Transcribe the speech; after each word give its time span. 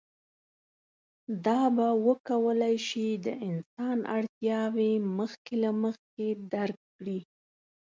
دا 1.45 1.61
به 1.75 1.87
وکولی 2.05 2.75
شي 2.87 3.07
د 3.25 3.27
انسان 3.49 3.97
اړتیاوې 4.17 4.93
مخکې 5.17 5.53
له 5.63 5.71
مخکې 5.83 6.27
درک 6.53 6.79
کړي. 6.95 7.19